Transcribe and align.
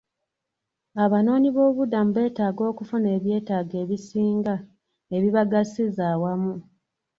Abanoonyiboobubudamu 1.03 2.09
beetaaga 2.17 2.63
okufuna 2.71 3.07
ebyetaago 3.17 3.73
ebisinga 3.83 4.55
ebibagasiza 5.15 6.03
awamu. 6.13 6.53